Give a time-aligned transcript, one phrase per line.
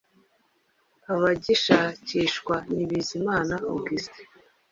[1.13, 4.27] Abagishakishwa ni Bizimana Augustin,